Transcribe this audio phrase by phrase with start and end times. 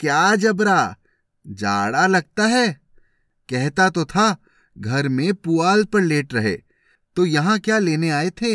[0.00, 0.94] क्या जबरा?
[1.46, 2.68] जाड़ा लगता है।
[3.48, 4.36] कहता तो था,
[4.76, 6.56] घर में पुआल पर लेट रहे
[7.16, 8.54] तो यहाँ क्या लेने आए थे?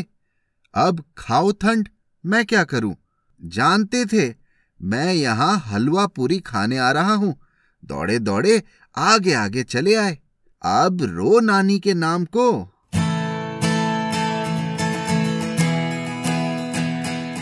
[0.74, 1.90] अब खाओ ठंड,
[2.24, 2.96] मैं क्या करूँ?
[3.42, 4.34] जानते थे,
[4.80, 7.36] मैं यहाँ हलवा पूरी खाने आ रहा हूँ।
[7.84, 8.62] दौड़े दौड़े
[8.98, 10.18] आगे आगे चले आए।
[10.62, 12.52] अब रो नानी के नाम को।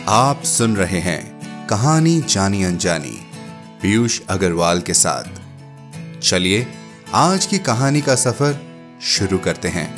[0.09, 3.20] आप सुन रहे हैं कहानी जानी अनजानी।
[3.81, 5.23] पीयूष अग्रवाल के साथ।
[6.19, 6.67] चलिए,
[7.13, 8.59] आज की कहानी का सफ़र
[9.01, 9.95] शुरू करते हैं।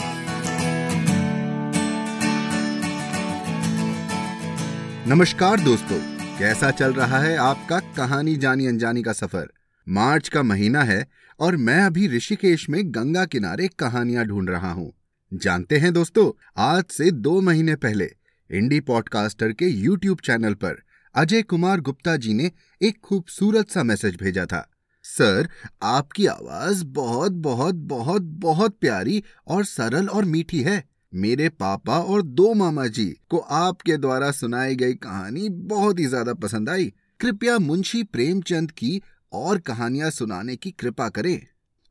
[5.07, 5.99] नमस्कार दोस्तों,
[6.40, 9.48] कैसा चल रहा है आपका कहानी जानी अनजानी का सफ़र?
[9.90, 11.07] मार्च का महीना है
[11.40, 14.93] और मैं अभी ऋषिकेश में गंगा किनारे कहानियाँ ढूंढ रहा हूँ।
[15.34, 18.12] जानते हैं दोस्तों, आज से दो महीने पहले,
[18.52, 20.81] इंडी पॉडकास्टर के यूट्यूब चैनल पर
[21.16, 24.70] अजय कुमार गुप्ता जी ने एक खूबसूरत सा मैसेज भेजा था।
[25.05, 25.48] सर,
[25.84, 32.21] आपकी आवाज़ बहुत बहुत बहुत बहुत प्यारी और सरल और मीठी है। मेरे पापा और
[32.21, 37.59] दो मामा जी को आपके द्वारा सुनाई गई कहानी बहुत ही ज़्यादा पसंद आई। कृपया
[37.59, 39.02] मुंशी प्रेमचंद की
[39.34, 41.40] और कहानियाँ सुनाने की कृपा करें।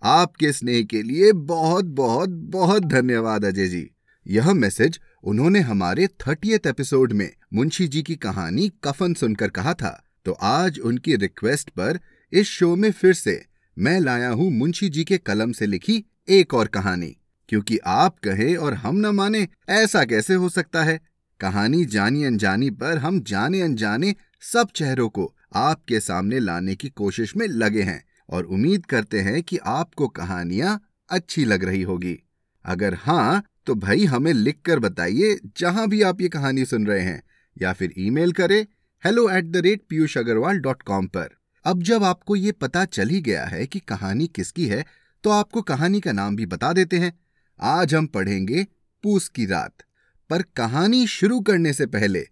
[0.02, 3.88] आपके स्नेह के लिए बहुत बहुत बहुत धन्यवाद, अजय जी।
[4.26, 10.04] यह मैसेज उन्होंने हमारे थर्टियथ एपिसोड में मुंशी जी की कहानी कफन सुनकर कहा था।
[10.24, 12.00] तो आज उनकी रिक्वेस्ट पर
[12.32, 13.46] इस शो में फिर से
[13.78, 17.16] मैं लाया हूँ मुंशी जी के कलम से लिखी एक और कहानी।
[17.48, 21.00] क्योंकि आप कहे और हम न माने, ऐसा कैसे हो सकता है?
[21.40, 27.36] कहानी जानी अनजानी पर हम जाने अनजाने सब चेहरों को आपके सामने लाने की कोशिश
[27.36, 32.18] में लगे हैं और उम्मीद करते हैं कि आपको कहानियाँ अच्छी लग रही होगी।
[32.64, 37.00] अगर हाँ तो भाई हमें लिख कर बताइए जहाँ भी आप ये कहानी सुन रहे
[37.00, 37.22] हैं,
[37.56, 38.66] या फिर ईमेल करें
[39.04, 41.28] hello at the rate Piyush Agarwal dot com पर।
[41.64, 44.84] अब जब आपको ये पता चल ही गया है कि कहानी किसकी है
[45.24, 47.12] तो आपको कहानी का नाम भी बता देते हैं।
[47.60, 48.66] आज हम पढ़ेंगे
[49.04, 49.82] पूस की रात।
[50.30, 52.26] पर कहानी शुरू करने से पहले,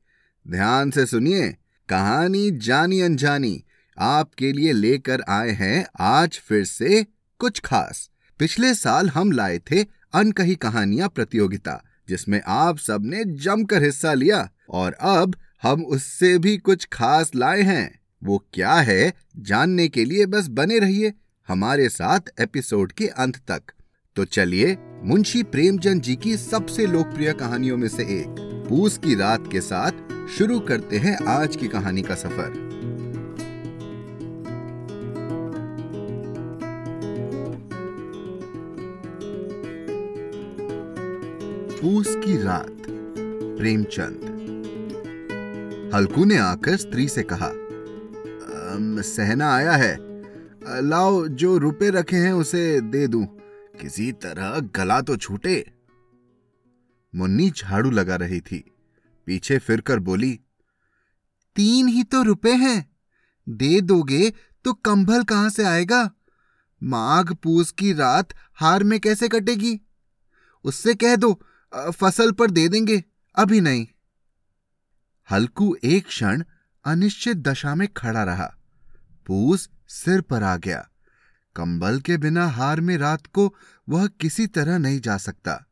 [0.46, 1.48] ध्यान से सुनिए,
[1.88, 3.62] कहानी जानी अनजानी
[3.98, 7.04] आपके लिए लेकर आए हैं आज फिर से
[7.40, 8.08] कुछ खास।
[8.40, 9.82] पिछले साल हम लाए थे
[10.12, 16.88] अनकही कहानियाँ प्रतियोगिता, जिसमें आप सबने जमकर हिस्सा लिया और अब हम उससे भी कुछ
[16.92, 21.12] खास लाए हैं। वो क्या है, जानने के लिए बस बने रहिए
[21.48, 23.62] हमारे साथ एपिसोड के अंत तक।
[24.16, 29.48] तो चलिए, मुंशी प्रेमचंद जी की सबसे लोकप्रिय कहानियों में से एक, पूस की रात
[29.52, 29.92] के साथ
[30.38, 32.79] शुरू करते हैं आज की कहानी का सफ़र।
[41.82, 42.86] पूस की रात।
[43.58, 44.24] प्रेमचंद।
[45.94, 47.50] हल्कू ने आकर स्त्री से कहा
[49.02, 49.96] सहना आया है।
[50.82, 53.24] लाओ, जो रुपए रखे हैं उसे दे दूँ।
[53.80, 55.64] किसी तरह गला तो छूटे।
[57.14, 58.64] मुन्नी झाड़ू लगा रही थी।
[59.26, 60.32] पीछे फिरकर बोली,
[61.56, 62.96] तीन ही तो रुपए हैं।
[63.46, 64.32] दे दोगे
[64.64, 66.10] तो कंभल कहाँ से आएगा?
[66.82, 69.80] माघ पूस की रात हार में कैसे कटेगी?
[70.64, 71.40] उससे कह दो
[71.74, 73.04] फ़सल पर दे देंगे,
[73.34, 73.86] अभी नहीं।
[75.30, 76.44] हल्कू एक क्षण
[76.84, 78.56] अनिश्चित दशा में खड़ा रहा।
[79.26, 80.88] पूस सिर पर आ गया।
[81.56, 83.54] कंबल के बिना हार में रात को
[83.88, 85.66] वह किसी तरह नहीं जा सकता।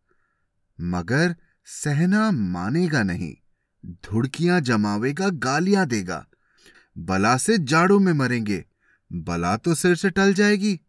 [0.81, 3.37] मगर सहना मानेगा नहीं।
[3.87, 6.27] धुड़कियाँ जमावेगा, गालियाँ देगा।
[6.99, 8.65] बला से जाड़ों में मरेंगे।
[9.13, 10.81] बला तो सिर से टल जाएगी।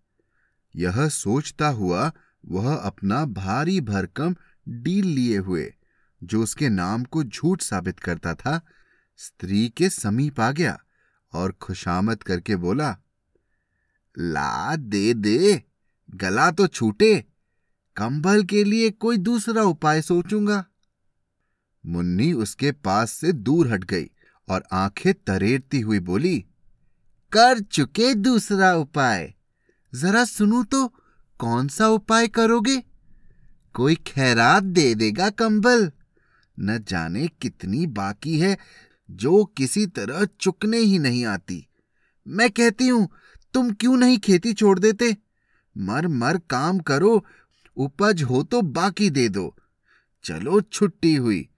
[0.75, 2.11] यह सोचता हुआ
[2.45, 4.35] वह अपना भारी भरकम
[4.69, 5.73] डील लिए हुए,
[6.23, 8.61] जो उसके नाम को झूठ साबित करता था,
[9.17, 10.77] स्त्री के समीप आ गया
[11.33, 12.97] और खुशामद करके बोला,
[14.17, 15.63] ला दे दे,
[16.15, 17.25] गला तो छूटे,
[17.95, 20.65] कंबल के लिए कोई दूसरा उपाय सोचूँगा.
[21.85, 24.09] मुन्नी उसके पास से दूर हट गई
[24.49, 26.39] और आँखें तरेरती हुई बोली,
[27.31, 29.33] कर चुके दूसरा उपाय,
[29.93, 30.87] जरा सुनू तो
[31.39, 32.83] कौन सा उपाय करोगे?
[33.79, 35.91] कोई खैरात दे देगा कंबल।
[36.59, 38.57] न जाने कितनी बाकी है,
[39.11, 41.67] जो किसी तरह चुकने ही नहीं आती।
[42.27, 43.09] मैं कहती हूँ,
[43.53, 45.17] तुम क्यों नहीं खेती छोड़ देते?
[45.77, 47.25] मर मर काम करो,
[47.77, 49.55] उपज हो तो बाकी दे दो।
[50.23, 51.49] चलो छुट्टी हुई।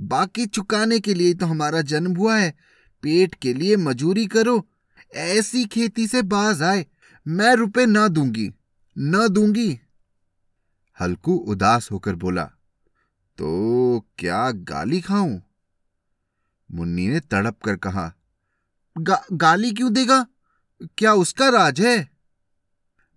[0.00, 2.54] बाकी चुकाने के लिए तो हमारा जन्म हुआ है।
[3.02, 4.68] पेट के लिए मजूरी करो।
[5.14, 6.86] ऐसी खेती से बाज आए।
[7.28, 8.52] मैं रुपए ना दूँगी।
[8.98, 9.80] न दूँगी।
[11.00, 12.44] हल्कू उदास होकर बोला
[13.38, 15.40] तो क्या गाली खाऊं?
[16.70, 18.12] मुन्नी ने तड़प कर कहा
[18.98, 20.26] गा, गाली क्यों देगा?
[20.98, 22.08] क्या उसका राज है?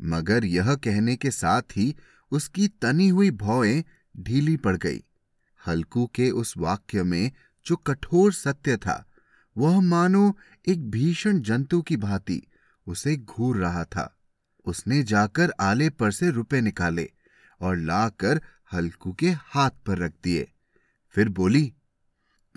[0.01, 1.95] मगर यह कहने के साथ ही
[2.31, 3.83] उसकी तनी हुई भौएँ
[4.17, 5.03] ढीली पड़ गई।
[5.67, 7.31] हल्कू के उस वाक्य में
[7.65, 9.05] जो कठोर सत्य था
[9.57, 10.37] वह मानो
[10.67, 12.41] एक भीषण जंतु की भांति
[12.87, 14.17] उसे घूर रहा था।
[14.65, 17.11] उसने जाकर आले पर से रुपए निकाले
[17.61, 18.41] और लाकर
[18.73, 20.51] हल्कू के हाथ पर रख दिए।
[21.09, 21.73] फिर बोली,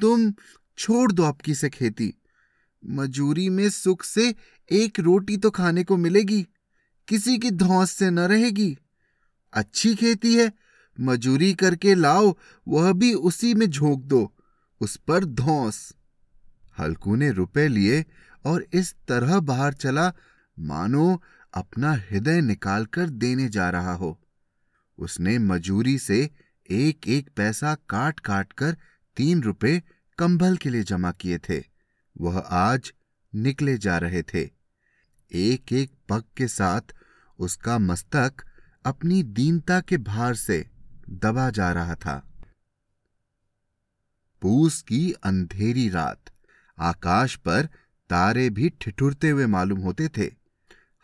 [0.01, 0.33] तुम
[0.79, 2.15] छोड़ दो आपकी से खेती।
[2.87, 4.35] मजूरी में सुख से
[4.73, 6.47] एक रोटी तो खाने को मिलेगी।
[7.09, 8.79] किसी की धौस से न रहेगी।
[9.53, 10.53] अच्छी खेती है,
[11.01, 12.37] मजूरी करके लाओ,
[12.69, 14.35] वह भी उसी में झोंक दो,
[14.81, 15.95] उस पर धौस।
[16.79, 18.05] हल्कू ने रुपए लिए
[18.45, 20.13] और इस तरह बाहर चला,
[20.59, 21.23] मानो
[21.55, 24.21] अपना हृदय निकालकर देने जा रहा हो।
[24.99, 26.31] उसने मजूरी से
[26.71, 28.77] एक एक पैसा काट काट कर
[29.17, 29.83] तीन रुपए
[30.19, 31.65] कंबल के लिए जमा किए थे।
[32.21, 32.93] वह आज
[33.35, 34.51] निकले जा रहे थे।
[35.33, 36.81] एक एक पग के साथ
[37.39, 38.35] उसका मस्तक
[38.85, 40.69] अपनी दीनता के भार से
[41.11, 42.31] दबा जा रहा था।
[44.43, 46.25] पूस की अंधेरी रात।
[46.79, 47.69] आकाश पर
[48.11, 50.31] तारे भी ठिठुरते हुए मालूम होते थे।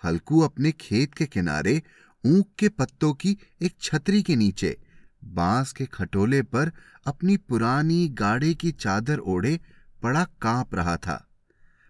[0.05, 1.83] हल्कू अपने खेत के किनारे
[2.26, 4.81] ऊंक के पत्तों की एक छतरी के नीचे।
[5.25, 6.72] बाँस के खटोले पर
[7.06, 9.61] अपनी पुरानी गाड़े की चादर ओढ़े
[10.02, 11.28] पड़ा काँप रहा था।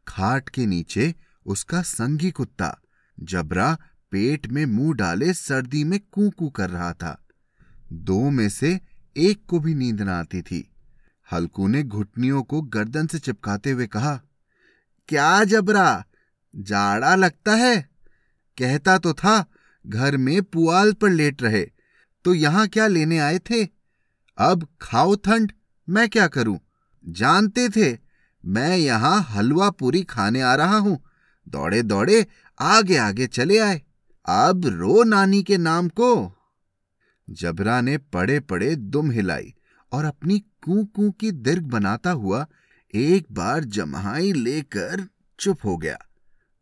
[0.09, 1.15] खाट के नीचे
[1.47, 2.81] उसका संगी कुत्ता,
[3.21, 3.79] जबरा
[4.11, 7.27] पेट में मुँह डाले सर्दी में कू कर रहा था।
[7.93, 8.81] दो में से
[9.17, 10.71] एक को भी नींद न आती थी।
[11.33, 14.21] हल्कू ने घुटनियों को गर्दन से चिपकाते हुए कहा,
[15.09, 16.05] क्या जबरा?
[16.57, 17.89] जाड़ा लगता है?
[18.59, 19.45] कहता तो था
[19.87, 21.71] घर में पुआल पर लेट रहे।
[22.25, 23.69] तो यहाँ क्या लेने आए थे?
[24.39, 25.53] अब खाओ ठंड,
[25.89, 26.61] मैं क्या करूँ?
[27.09, 27.99] जानते थे,
[28.45, 31.05] मैं यहाँ हलवा पूरी खाने आ रहा हूँ।
[31.49, 32.27] दौड़े दौड़े
[32.61, 33.83] आगे आगे चले आए।
[34.27, 36.37] अब रो नानी के नाम को।
[37.31, 39.55] जबरा ने पड़े पड़े दुम हिलाई
[39.93, 42.47] और अपनी कू कू की दीर्घ बनाता हुआ
[42.95, 45.99] एक बार जमहाई लेकर चुप हो गया।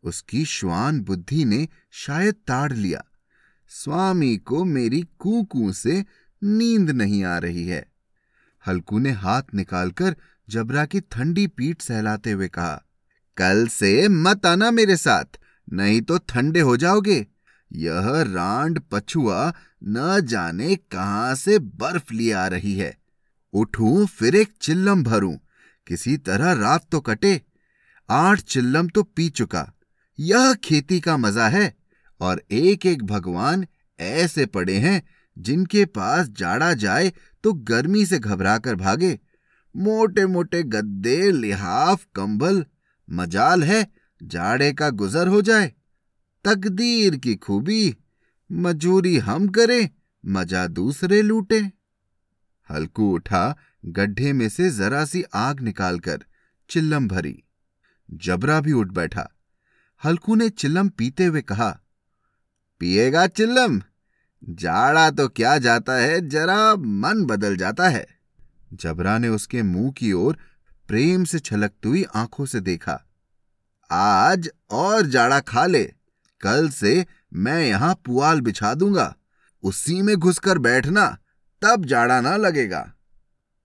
[0.08, 1.66] उसकी श्वान बुद्धि ने
[1.96, 3.04] शायद ताड़ लिया।
[3.70, 6.04] स्वामी को मेरी कू कू से
[6.42, 7.86] नींद नहीं आ रही है।
[8.64, 10.16] हल्कू ने हाथ निकालकर
[10.48, 12.82] जबरा की ठंडी पीठ सहलाते हुए कहा,
[13.36, 15.38] कल से मत आना मेरे साथ,
[15.68, 17.26] नहीं तो ठंडे हो जाओगे।
[17.70, 19.52] यह रांड पछुआ
[19.84, 22.96] न जाने कहाँ से बर्फ़ लिए आ रही है।
[23.54, 25.36] उठूं, फिर एक चिल्लम भरूं,
[25.86, 27.40] किसी तरह रात तो कटे।
[28.08, 29.70] आठ चिल्लम तो पी चुका।
[30.18, 31.76] यह खेती का मज़ा है
[32.20, 33.66] और एक एक भगवान
[33.98, 35.02] ऐसे पड़े हैं
[35.38, 37.12] जिनके पास जाड़ा जाए
[37.44, 39.18] तो गर्मी से घबरा कर भागे।
[39.76, 42.64] मोटे मोटे गद्दे, लिहाफ, कंबल,
[43.10, 43.86] मजाल है,
[44.22, 45.72] जाड़े का गुजर हो जाए।
[46.44, 47.96] तकदीर की खूबी,
[48.52, 49.88] मजूरी हम करें,
[50.26, 51.60] मज़ा दूसरे लूटे।
[52.70, 53.56] हल्कू उठा,
[53.86, 56.24] गड्ढे में से जरा सी आग निकालकर,
[56.70, 57.42] चिल्लम भरी।
[58.10, 59.28] जबरा भी उठ बैठा।
[60.02, 61.70] हल्कू ने चिल्लम पीते हुए कहा,
[62.80, 63.80] पिएगा चिल्लम?
[64.42, 68.06] जाड़ा तो क्या जाता है, जरा मन बदल जाता है।
[68.72, 70.36] जबरा ने उसके मुँह की ओर
[70.88, 73.00] प्रेम से छलकती हुई आँखों से देखा,
[73.90, 75.84] आज और जाड़ा खा ले,
[76.40, 79.14] कल से मैं यहाँ पुआल बिछा दूँगा,
[79.64, 81.06] उसी में घुसकर बैठना,
[81.62, 82.92] तब जाड़ा ना लगेगा।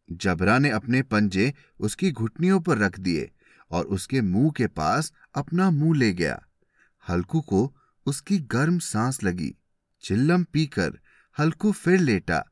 [0.10, 3.32] जबरा ने अपने पंजे उसकी घुटनियों पर रख दिए
[3.74, 6.42] और उसके मुँह के पास अपना मुँह ले गया।
[7.10, 7.76] हल्कू को
[8.06, 9.56] उसकी गर्म सांस लगी।
[10.02, 11.00] चिल्लम पीकर
[11.40, 12.44] हल्कू फिर लेटा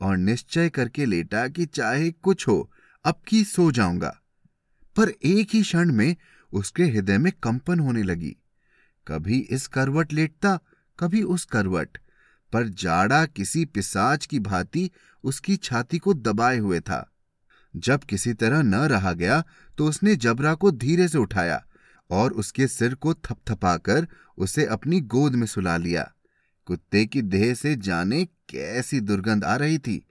[0.00, 2.70] और निश्चय करके लेटा कि चाहे कुछ हो,
[3.04, 4.20] अब की सो जाऊँगा।
[4.96, 6.16] पर एक ही क्षण में
[6.52, 8.36] उसके हृदय में कंपन होने लगी।
[9.06, 10.58] कभी इस करवट लेटता,
[10.98, 11.98] कभी उस करवट,
[12.52, 14.90] पर जाड़ा किसी पिसाच की भांति
[15.24, 17.10] उसकी छाती को दबाए हुए था।
[17.78, 19.42] जब किसी तरह न रहा गया
[19.78, 21.62] तो उसने जबरा को धीरे से उठाया
[22.10, 24.06] और उसके सिर को थपथपाकर
[24.38, 26.10] उसे अपनी गोद में सुला लिया।
[26.66, 30.04] कुत्ते की देह से जाने कैसी दुर्गंध आ रही थी,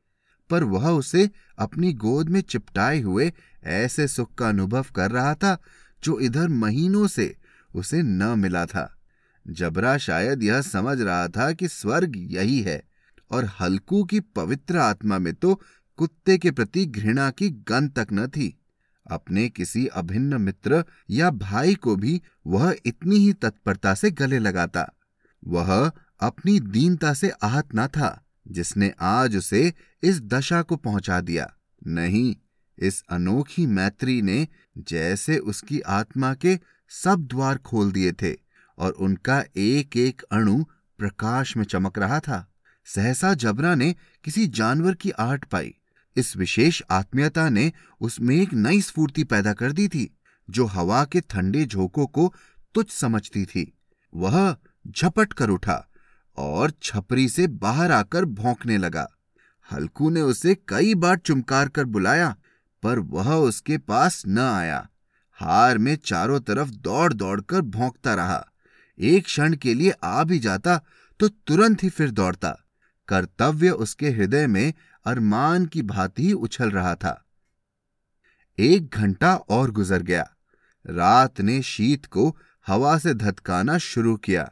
[0.49, 3.31] पर वह उसे अपनी गोद में चिपटाए हुए
[3.63, 5.57] ऐसे सुख का अनुभव कर रहा था,
[6.03, 7.35] जो इधर महीनों से
[7.75, 8.93] उसे न मिला था।
[9.45, 12.81] जबरा शायद यह समझ रहा था कि स्वर्ग यही है
[13.31, 15.61] और हल्कू की पवित्र आत्मा में तो
[15.97, 18.59] कुत्ते के प्रति घृणा की गंध तक न थी।
[19.11, 24.93] अपने किसी अभिन्न मित्र या भाई को भी वह इतनी ही तत्परता से गले लगाता।
[25.47, 29.73] वह अपनी दीनता से आहत न था, जिसने आज उसे
[30.03, 31.53] इस दशा को पहुँचा दिया।
[31.87, 32.35] नहीं,
[32.79, 38.35] इस अनोखी मैत्री ने जैसे उसकी आत्मा के सब द्वार खोल दिए थे
[38.77, 40.63] और उनका एक एक अणु
[40.97, 42.53] प्रकाश में चमक रहा था।
[42.85, 45.75] सहसा जबरा ने किसी जानवर की आहट पाई।
[46.17, 47.71] इस विशेष आत्मीयता ने
[48.01, 50.17] उसमें एक नई स्फूर्ति पैदा कर दी थी,
[50.49, 52.33] जो हवा के ठंडे झोंकों को
[52.75, 53.77] तुच्छ समझती थी।
[54.15, 54.55] वह
[54.87, 55.83] झपट कर उठा
[56.37, 59.07] और छपरी से बाहर आकर भौंकने लगा।
[59.71, 62.35] हल्कू ने उसे कई बार चुमकार कर बुलाया,
[62.83, 64.87] पर वह उसके पास न आया।
[65.33, 68.45] हार में चारों तरफ़ दौड़ दौड़ कर भौंकता रहा।
[68.99, 70.81] एक क्षण के लिए आ भी जाता
[71.19, 72.51] तो तुरंत ही फिर दौड़ता।
[73.07, 74.73] कर्तव्य उसके हृदय में
[75.07, 77.25] अरमान की भांति उछल रहा था।
[78.59, 80.29] एक घंटा और गुजर गया।
[80.87, 82.37] रात ने शीत को
[82.67, 84.51] हवा से धतकाना शुरू किया।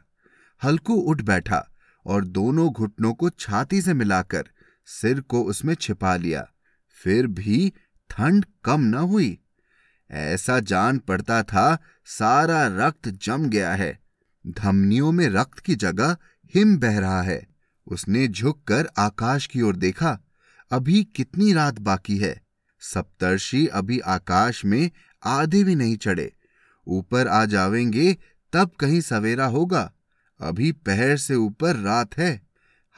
[0.64, 1.70] हल्कू उठ बैठा
[2.06, 4.44] और दोनों घुटनों को छाती से मिलाकर
[4.86, 6.48] सिर को उसमें छिपा लिया।
[6.90, 7.72] फिर भी
[8.10, 9.38] ठंड कम न हुई।
[10.10, 14.00] ऐसा जान पड़ता था, सारा रक्त जम गया है।
[14.46, 16.16] धमनियों में रक्त की जगह
[16.54, 17.46] हिम बह रहा है।
[17.86, 20.20] उसने झुककर आकाश की ओर देखा।
[20.70, 22.42] अभी कितनी रात बाकी है?
[22.80, 24.90] सप्तर्षि अभी आकाश में
[25.24, 26.32] आधे भी नहीं चढ़े।
[26.86, 28.16] ऊपर आ जावेंगे,
[28.52, 29.92] तब कहीं सवेरा होगा।
[30.40, 32.42] अभी पहर से ऊपर रात है।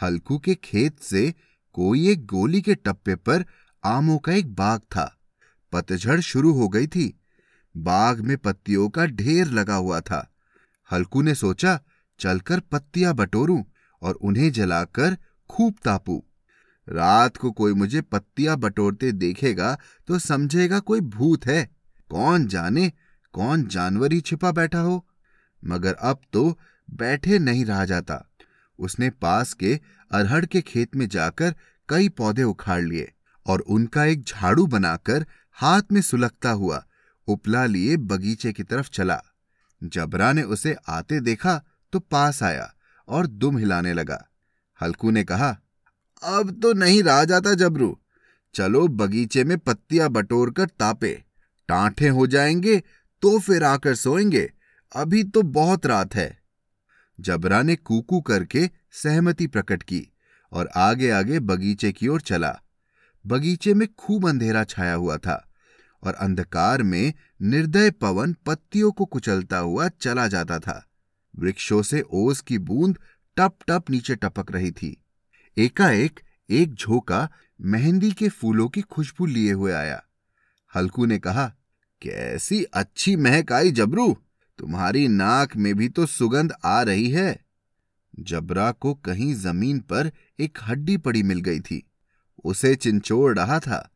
[0.03, 1.35] हल्कू के खेत से
[1.73, 3.45] कोई एक गोली के टप्पे पर
[3.85, 5.19] आमों का एक बाग था।
[5.73, 7.21] पतझड़ शुरू हो गई थी।
[7.77, 10.35] बाग में पत्तियों का ढेर लगा हुआ था।
[10.93, 11.81] हल्कू ने सोचा,
[12.21, 13.65] चलकर पत्तियाँ बटोरूं
[14.03, 15.19] और उन्हें जलाकर
[15.51, 16.25] खूब तापू।
[16.89, 19.77] रात को कोई मुझे पत्तियाँ बटोरते देखेगा
[20.07, 21.65] तो समझेगा कोई भूत है।
[22.11, 22.93] कौन जाने,
[23.35, 25.07] कौन जानवर ही छिपा बैठा हो?
[25.65, 26.59] मगर अब तो
[26.91, 28.25] बैठे नहीं रहा जाता।
[28.79, 29.81] उसने पास के
[30.11, 31.55] अरहड़ के खेत में जाकर
[31.89, 33.13] कई पौधे उखाड़ लिए
[33.47, 36.85] और उनका एक झाड़ू बनाकर हाथ में सुलगता हुआ
[37.29, 39.21] उपला लिए बगीचे की तरफ़ चला।
[39.85, 41.61] जबरा ने उसे आते देखा
[41.93, 42.75] तो पास आया
[43.09, 44.25] और दुम हिलाने लगा।
[44.81, 45.57] हल्कू ने कहा
[46.25, 47.99] अब तो नहीं रहा जाता जबरू।
[48.55, 51.25] चलो बगीचे में पत्तियाँ बटोर कर तापे।
[51.69, 52.83] टांठे हो जाएँगे
[53.23, 54.53] तो फिर आकर सोएँगे।
[54.97, 56.39] अभी तो बहुत रात है।
[57.21, 60.07] जबरा ने कूकू करके सहमति प्रकट की
[60.53, 62.61] और आगे आगे बगीचे की ओर चला।
[63.27, 65.49] बगीचे में खूब अंधेरा छाया हुआ था
[66.03, 70.89] और अंधकार में निर्दय पवन पत्तियों को कुचलता हुआ चला जाता था।
[71.39, 72.99] वृक्षों से ओस की बूंद
[73.37, 75.05] टप टप नीचे टपक रही थी।
[75.59, 80.03] एकाएक एक झोंका मेहंदी के फूलों की खुशबू लिए हुए आया।
[80.75, 81.55] हल्कू ने कहा,
[82.03, 84.19] कैसी अच्छी महक आई जबरू।
[84.59, 87.45] तुम्हारी नाक में भी तो सुगंध आ रही है।
[88.21, 91.91] जबरा को कहीं ज़मीन पर एक हड्डी पड़ी मिल गई थी।
[92.45, 93.91] उसे चिंचोड़ रहा था।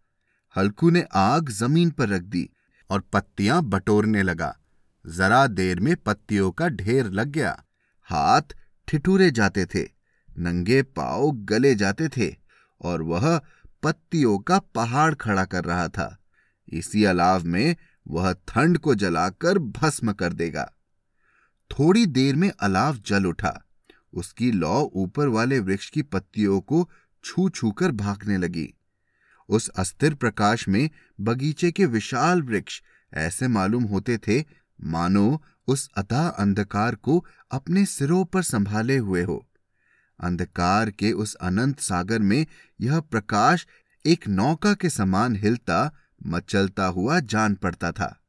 [0.56, 2.50] हल्कू ने आग ज़मीन पर रख दी
[2.90, 4.58] और पत्तियाँ बटोरने लगा।
[5.06, 7.64] जरा देर में पत्तियों का ढेर लग गया।
[8.02, 8.42] हाथ
[8.88, 10.01] ठिठुरे जाते थे।
[10.38, 12.36] नंगे पाव गले जाते थे
[12.80, 13.40] और वह
[13.82, 16.18] पत्तियों का पहाड़ खड़ा कर रहा था।
[16.68, 17.76] इसी अलाव में
[18.08, 20.72] वह ठंड को जलाकर भस्म कर देगा।
[21.70, 23.64] थोड़ी देर में अलाव जल उठा।
[24.14, 26.90] उसकी लौ ऊपर वाले वृक्ष की पत्तियों को
[27.24, 28.74] छू छू कर भागने लगी।
[29.48, 32.82] उस अस्थिर प्रकाश में बगीचे के विशाल वृक्ष
[33.14, 34.44] ऐसे मालूम होते थे,
[34.84, 39.46] मानो उस अतः अंधकार को अपने सिरों पर संभाले हुए हो।
[40.22, 42.46] अंधकार के उस अनंत सागर में
[42.80, 43.66] यह प्रकाश
[44.06, 45.92] एक नौका के समान हिलता,
[46.26, 48.22] मचलता हुआ जान पड़ता था।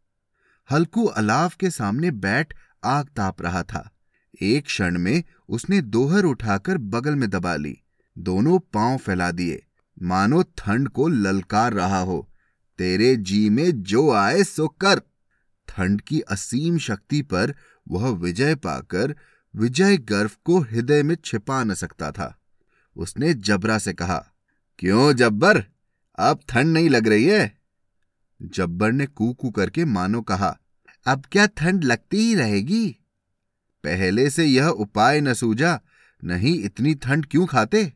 [0.72, 2.54] हल्कू अलाव के सामने बैठ
[2.86, 3.92] आग ताप रहा था।
[4.42, 7.78] एक क्षण में उसने दोहर उठाकर बगल में दबा ली।
[8.18, 9.66] दोनों पाँव फैला दिए।
[10.02, 12.30] मानो ठंड को ललकार रहा हो।
[12.78, 15.02] तेरे जी में जो आए सो कर।
[15.68, 17.56] ठंड की असीम शक्ति पर
[17.90, 19.16] वह विजय पाकर
[19.56, 22.40] विजय गर्व को हृदय में छिपा न सकता था।
[22.98, 24.28] उसने जबरा से कहा,
[24.80, 25.64] क्यों जब्बर?
[26.20, 27.58] अब ठंड नहीं लग रही है?
[28.42, 30.60] जब्बर ने कूकू करके मानो कहा,
[31.06, 32.96] अब क्या ठंड लगती ही रहेगी?
[33.84, 35.82] पहले से यह उपाय न सूझा,
[36.24, 37.94] नहीं इतनी ठंड क्यों खाते?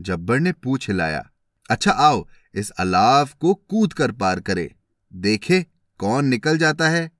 [0.00, 1.30] जब्बर ने पूछ हिलाया
[1.70, 4.74] अच्छा आओ, इस अलाव को कूद कर पार करे।
[5.14, 5.66] देखे
[5.98, 7.10] कौन निकल जाता है?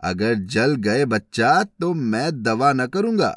[0.00, 3.36] अगर जल गए बच्चा तो मैं दवा न करूँगा।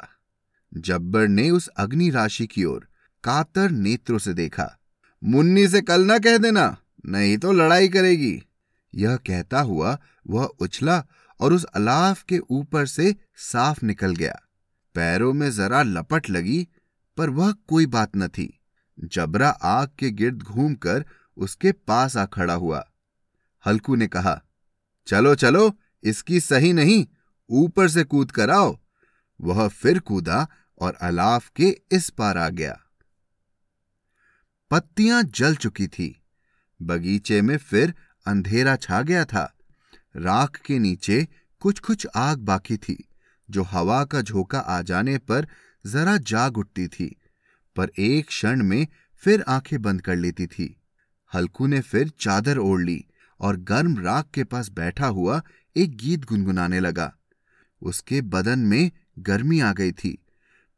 [0.72, 2.86] जब्बर ने उस अग्नि राशि की ओर
[3.24, 4.70] कातर नेत्रों से देखा।
[5.22, 8.42] मुन्नी से कल ना कह देना, नहीं तो लड़ाई करेगी।
[8.94, 11.04] यह कहता हुआ वह उछला
[11.40, 14.40] और उस अलाफ के ऊपर से साफ़ निकल गया।
[14.94, 16.66] पैरों में जरा लपट लगी,
[17.16, 18.60] पर वह कोई बात न थी।
[19.04, 21.04] जबरा आग के गिर्द घूमकर
[21.36, 22.84] उसके पास आ खड़ा हुआ।
[23.64, 24.40] हल्कू ने कहा,
[25.06, 25.68] चलो चलो
[26.04, 27.06] इसकी सही नहीं,
[27.50, 28.78] ऊपर से कूद कर आओ।
[29.40, 32.80] वह फिर कूदा और अलाफ के इस पार आ गया।
[34.70, 36.22] पत्तियाँ जल चुकी थी।
[36.82, 37.94] बगीचे में फिर
[38.26, 39.56] अंधेरा छा गया था।
[40.16, 41.28] राख के नीचे
[41.60, 43.08] कुछ कुछ आग बाकी थी,
[43.50, 45.46] जो हवा का झोंका आ जाने पर
[45.86, 47.16] जरा जाग उठती थी,
[47.76, 50.80] पर एक क्षण में फिर आँखें बंद कर लेती थी।
[51.34, 53.04] हल्कू ने फिर चादर ओढ़ ली
[53.40, 55.42] और गर्म राख के पास बैठा हुआ
[55.76, 57.16] एक गीत गुनगुनाने लगा।
[57.82, 60.18] उसके बदन में गर्मी आ गई थी,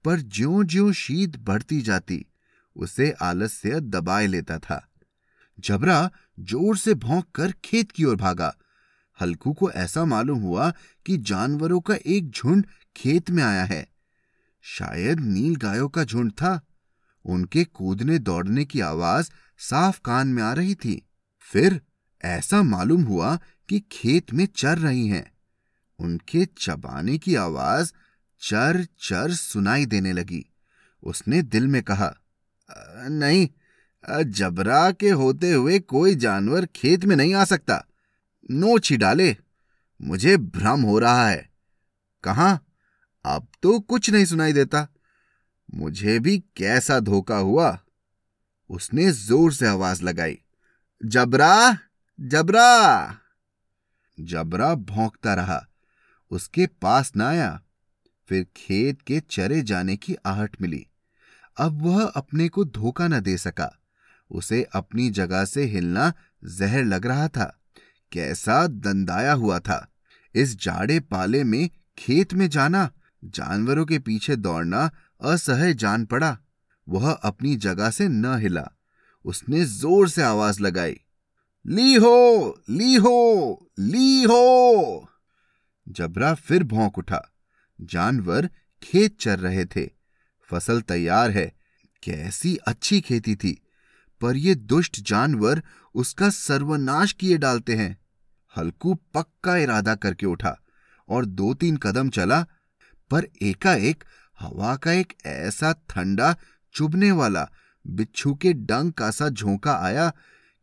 [0.05, 2.27] पर ज्यो ज्यो शीत बढ़ती जाती,
[2.77, 4.89] उसे आलस्य दबाए लेता था।
[5.61, 6.11] जबरा
[6.41, 8.57] ज़ोर से भौंक कर खेत की ओर भागा।
[9.21, 10.73] हल्कू को ऐसा मालूम हुआ
[11.07, 13.89] कि जानवरों का एक झुंड खेत में आया है।
[14.63, 16.61] शायद नील गायों का झुंड था।
[17.25, 21.81] उनके कूदने दौड़ने की आवाज़ साफ़ कान में आ रही थी। फिर
[22.27, 25.31] ऐसा मालूम हुआ कि खेत में चर रही हैं।
[25.99, 27.93] उनके चबाने की आवाज़
[28.43, 30.45] चर चर सुनाई देने लगी।
[31.03, 32.15] उसने दिल में कहा
[33.11, 33.49] नहीं
[34.31, 37.85] जबरा के होते हुए कोई जानवर खेत में नहीं आ सकता।
[38.51, 39.37] नोच ही डाले,
[40.01, 41.49] मुझे भ्रम हो रहा है।
[42.25, 42.53] कहा?
[43.25, 44.87] अब तो कुछ नहीं सुनाई देता।
[45.75, 47.79] मुझे भी कैसा धोखा हुआ?
[48.71, 50.39] उसने ज़ोर से आवाज़ लगाई,
[51.01, 51.79] जबरा
[52.21, 53.17] जबरा।
[54.21, 55.67] जबरा भौंकता रहा,
[56.31, 57.63] उसके पास न आया।
[58.29, 60.87] फिर खेत के चरे जाने की आहट मिली।
[61.57, 63.79] अब वह अपने को धोखा न दे सका।
[64.31, 66.13] उसे अपनी जगह से हिलना
[66.45, 67.61] जहर लग रहा था।
[68.13, 69.93] कैसा दंदाया हुआ था।
[70.35, 72.91] इस जाड़े पाले में खेत में जाना,
[73.25, 74.91] जानवरों के पीछे दौड़ना
[75.23, 76.39] असह्य जान पड़ा।
[76.89, 78.69] वह अपनी जगह से न हिला।
[79.25, 81.01] उसने ज़ोर से आवाज़ लगाई।
[81.69, 85.09] ली हो ली हो ली हो
[85.89, 87.33] जबरा फिर भौंक उठा।
[87.81, 88.51] जानवर
[88.83, 89.91] खेत चर रहे थे।
[90.51, 91.53] फ़सल तैयार है।
[92.03, 93.63] कैसी अच्छी खेती थी।
[94.21, 95.63] पर ये दुष्ट जानवर
[95.95, 97.99] उसका सर्वनाश किए डालते हैं।
[98.57, 100.59] हल्कू पक्का इरादा करके उठा
[101.09, 102.47] और दो तीन कदम चला,
[103.11, 104.05] पर एकाएक
[104.41, 106.37] हवा का एक ऐसा ठंडा
[106.75, 107.51] चुभने वाला
[107.87, 110.13] बिच्छू के डंग का सा झोंका आया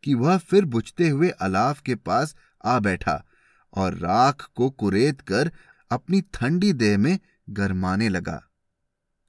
[0.04, 3.24] कि वह फिर बुझते हुए अलाव के पास आ बैठा
[3.74, 5.52] और राख को कुरेद कर
[5.90, 7.18] अपनी ठंडी देह में
[7.50, 8.42] गरमाने लगा।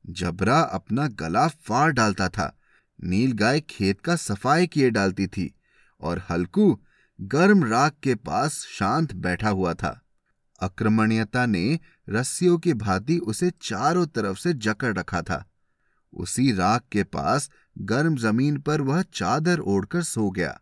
[0.09, 2.57] जबरा अपना गला फाड़ डालता था।
[3.03, 5.55] नील गाय खेत का सफ़ाई किए डालती थी
[6.01, 6.81] और हल्कू
[7.21, 10.01] गर्म राख के पास शांत बैठा हुआ था।
[10.59, 15.45] अक्रमणीयता ने रस्सियों की भांति उसे चारों तरफ़ से जकड़ रखा था।
[16.13, 20.59] उसी राख के पास गर्म ज़मीन पर वह चादर ओढ़कर सो गया।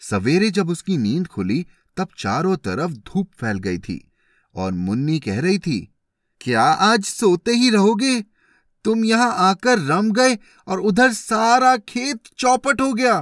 [0.00, 1.64] सवेरे जब उसकी नींद खुली,
[1.96, 4.12] तब चारों तरफ़ धूप फैल गई थी
[4.54, 5.88] और मुन्नी कह रही थी,
[6.40, 8.20] क्या आज सोते ही रहोगे?
[8.84, 13.16] तुम यहाँ आकर रम गए और उधर सारा खेत चौपट हो गया।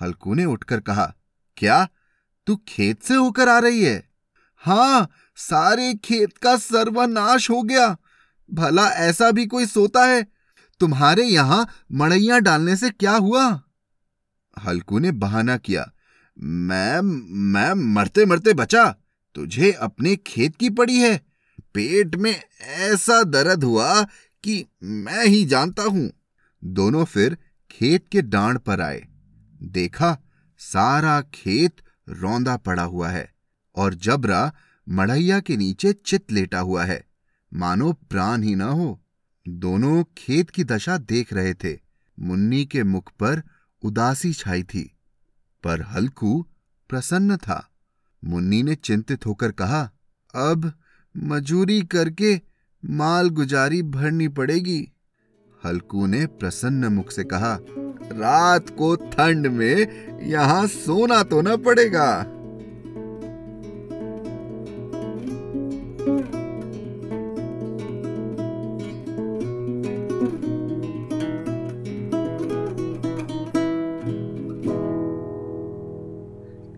[0.00, 1.12] हल्कू ने उठकर कहा,
[1.56, 1.88] क्या
[2.46, 4.08] तू खेत से होकर आ रही है?
[4.56, 7.96] हाँ, सारे खेत का सर्वनाश हो गया।
[8.50, 10.26] भला ऐसा भी कोई सोता है?
[10.80, 13.62] तुम्हारे यहाँ मड़ैया डालने से क्या हुआ?
[14.56, 15.90] हल्कू ने बहाना किया,
[16.36, 17.00] मैं
[17.52, 18.84] मैं मरते मरते बचा,
[19.34, 21.16] तुझे अपने खेत की पड़ी है।
[21.74, 24.02] पेट में ऐसा दर्द हुआ
[24.44, 26.10] कि मैं ही जानता हूँ।
[26.64, 27.36] दोनों फिर
[27.70, 29.06] खेत के डांड पर आए।
[29.62, 30.16] देखा,
[30.58, 31.76] सारा खेत
[32.08, 33.28] रौंदा पड़ा हुआ है
[33.76, 34.52] और जबरा
[34.88, 37.04] मढ़ैया के नीचे चित लेटा हुआ है।
[37.52, 39.00] मानो प्राण ही ना हो।
[39.48, 41.78] दोनों खेत की दशा देख रहे थे।
[42.20, 43.42] मुन्नी के मुख पर
[43.82, 44.82] उदासी छाई थी,
[45.64, 46.46] पर हल्कू
[46.90, 47.68] प्रसन्न था।
[48.22, 49.82] मुन्नी ने चिंतित होकर कहा,
[50.34, 50.72] अब
[51.14, 52.40] मजूरी करके
[52.82, 54.80] माल गुजारी भरनी पड़ेगी।
[55.62, 57.58] हल्कू ने प्रसन्न मुख से कहा,
[58.12, 62.08] रात को ठंड में यहाँ सोना तो न पड़ेगा।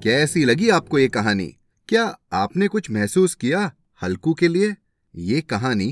[0.04, 1.46] कैसी लगी आपको ये कहानी?
[1.88, 3.60] क्या आपने कुछ महसूस किया
[4.02, 4.74] हल्कू के लिए?
[5.14, 5.86] ये कहानी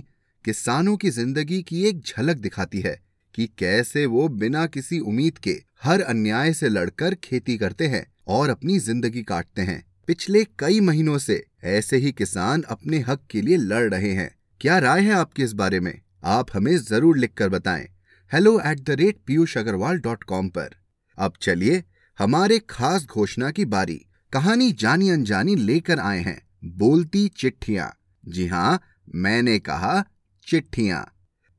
[0.45, 2.95] किसानों की ज़िंदगी की एक झलक दिखाती है
[3.35, 8.51] कि कैसे वो बिना किसी उम्मीद के हर अन्याय से लड़कर खेती करते हैं और
[8.51, 13.57] अपनी ज़िंदगी काटते हैं। पिछले कई महीनों से ऐसे ही किसान अपने हक के लिए
[13.57, 16.01] लड़ रहे हैं। क्या राय है आपकी इस बारे में?
[16.25, 17.89] आप हमें ज़रूर लिखकर बताएँ।
[18.33, 20.75] Hello at the rate Piyush Agarwal dot com पर।
[21.19, 21.83] अब चलिए
[22.19, 27.93] हमारे खास घोषणा की बारी। कहानी जानी अनजानी लेकर आए हैं। बोलती चिट्ठियाँ।
[28.29, 28.81] जी हाँ
[29.15, 30.05] मैंने कहा
[30.47, 31.13] चिट्ठियाँ।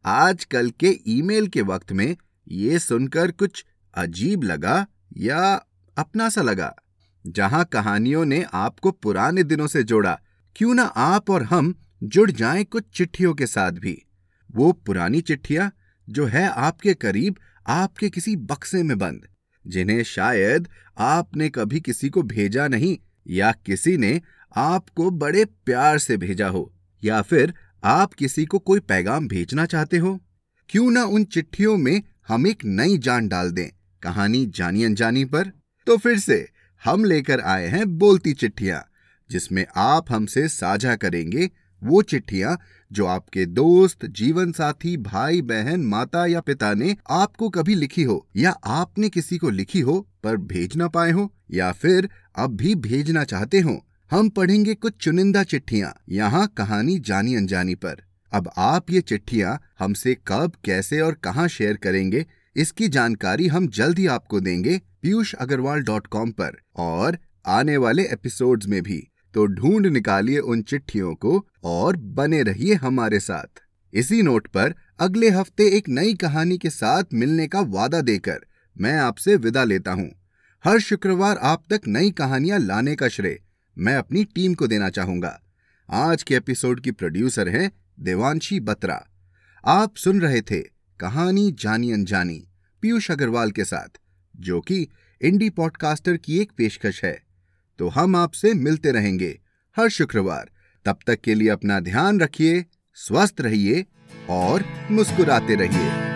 [0.06, 4.88] आजकल के ईमेल के वक्त में ये सुनकर कुछ अजीब लगा
[5.18, 5.66] या
[5.98, 6.76] अपना सा लगा।
[7.28, 10.20] जहाँ कहानियों ने आपको पुराने दिनों से जोड़ा,
[10.56, 14.06] क्यों ना आप और हम जुड़ जाएँ कुछ चिट्ठियों के साथ भी।
[14.56, 15.72] वो पुरानी चिट्ठियाँ
[16.10, 17.36] जो है आपके करीब,
[17.68, 19.28] आपके किसी बक्से में बंद।
[19.68, 22.98] जिन्हें शायद आपने कभी किसी को भेजा नहीं
[23.28, 24.22] या किसी ने
[24.56, 26.74] आपको बड़े प्यार से भेजा हो
[27.04, 30.20] या फिर आप किसी को कोई पैगाम भेजना चाहते हो।
[30.70, 33.70] क्यों ना उन चिट्ठियों में हम एक नई जान डाल दें
[34.04, 35.52] कहानी जानी अनजानी पर।
[35.88, 36.48] तो फिर से
[36.84, 38.86] हम लेकर आए हैं बोलती चिट्ठियाँ,
[39.30, 41.50] जिसमें आप हमसे साझा करेंगे
[41.84, 42.58] वो चिट्ठियाँ
[42.92, 48.26] जो आपके दोस्त जीवन साथी भाई बहन माता या पिता ने आपको कभी लिखी हो
[48.36, 52.76] या आपने किसी को लिखी हो पर भेज ना पाए हो या फिर अब भी
[52.78, 53.80] भेजना चाहते हो,
[54.12, 60.16] हम पढ़ेंगे कुछ चुनिंदा चिट्ठियाँ, यहाँ कहानी जानी अनजानी पर। अब आप ये चिट्ठियाँ हमसे
[60.28, 65.82] कब, कैसे और कहाँ शेयर करेंगे, इसकी जानकारी हम जल्द ही आपको देंगे पीयूष अग्रवाल
[65.84, 67.18] डॉट कॉम पर और
[67.48, 73.20] आने वाले एपिसोड्स में भी। तो ढूंढ निकालिए उन चिट्ठियों को और बने रहिए हमारे
[73.20, 73.62] साथ।
[73.94, 78.46] इसी नोट पर अगले हफ़्ते एक नई कहानी के साथ मिलने का वादा देकर
[78.78, 80.10] मैं आपसे विदा लेता हूँ।
[80.64, 83.40] हर शुक्रवार आप तक नई कहानियाँ लाने का श्रेय
[83.78, 85.40] मैं अपनी टीम को देना चाहूँगा।
[85.90, 89.04] आज के एपिसोड की प्रोड्यूसर हैं देवांशी बत्रा।
[89.64, 90.60] आप सुन रहे थे
[91.00, 92.44] कहानी जानी अनजानी
[92.84, 94.00] पीयूष अग्रवाल के साथ,
[94.36, 94.88] जो कि
[95.22, 97.18] इंडी पॉडकास्टर की एक पेशकश है।
[97.80, 99.40] तो हम आपसे मिलते रहेंगे।
[99.78, 100.50] हर शुक्रवार।
[100.86, 103.86] तब तक के लिए अपना ध्यान रखिए, स्वस्थ रहिए
[104.30, 106.13] और मुस्कुराते रहिए।